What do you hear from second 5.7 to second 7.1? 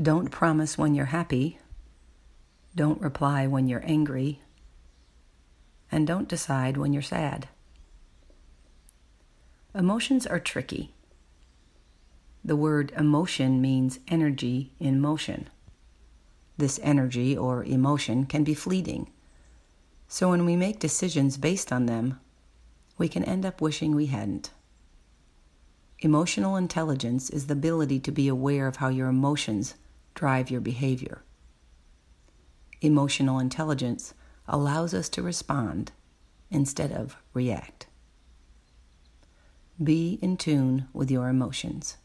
And don't decide when you're